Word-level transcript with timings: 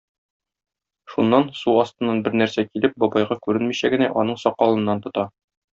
Шуннан, 1.15 1.45
су 1.59 1.75
астыннан 1.83 2.23
бернәрсә 2.29 2.67
килеп, 2.71 2.99
бабайга 3.05 3.41
күренмичә 3.47 3.97
генә, 3.97 4.13
аның 4.25 4.45
сакалыннан 4.47 5.07
тота. 5.07 5.33